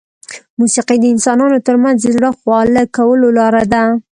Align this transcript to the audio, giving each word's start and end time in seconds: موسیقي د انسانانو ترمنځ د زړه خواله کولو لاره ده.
موسیقي 0.59 0.97
د 1.01 1.05
انسانانو 1.13 1.57
ترمنځ 1.67 1.97
د 2.01 2.07
زړه 2.15 2.29
خواله 2.39 2.83
کولو 2.95 3.27
لاره 3.37 3.63
ده. 3.73 3.83